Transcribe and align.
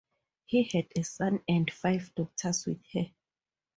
He 0.45 0.63
had 0.63 0.87
a 0.97 1.03
son 1.03 1.43
and 1.47 1.69
five 1.71 2.15
daughters 2.15 2.65
with 2.65 2.83
her. 2.95 3.05